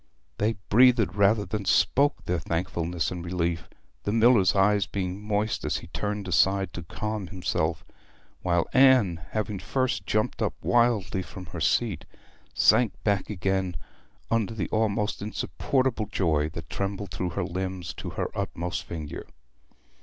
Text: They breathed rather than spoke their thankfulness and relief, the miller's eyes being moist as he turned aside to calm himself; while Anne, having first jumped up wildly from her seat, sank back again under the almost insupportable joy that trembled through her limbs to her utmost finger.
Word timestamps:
They 0.39 0.53
breathed 0.69 1.13
rather 1.13 1.45
than 1.45 1.65
spoke 1.65 2.25
their 2.25 2.39
thankfulness 2.39 3.11
and 3.11 3.23
relief, 3.23 3.69
the 4.01 4.11
miller's 4.11 4.55
eyes 4.55 4.87
being 4.87 5.21
moist 5.21 5.63
as 5.63 5.77
he 5.77 5.87
turned 5.93 6.27
aside 6.27 6.73
to 6.73 6.81
calm 6.81 7.27
himself; 7.27 7.85
while 8.41 8.65
Anne, 8.73 9.23
having 9.29 9.59
first 9.59 10.07
jumped 10.07 10.41
up 10.41 10.55
wildly 10.63 11.21
from 11.21 11.45
her 11.53 11.61
seat, 11.61 12.05
sank 12.55 12.93
back 13.03 13.29
again 13.29 13.77
under 14.31 14.55
the 14.55 14.69
almost 14.69 15.21
insupportable 15.21 16.07
joy 16.07 16.49
that 16.49 16.67
trembled 16.71 17.11
through 17.11 17.29
her 17.37 17.43
limbs 17.45 17.93
to 17.93 18.09
her 18.09 18.35
utmost 18.35 18.81
finger. 18.83 19.27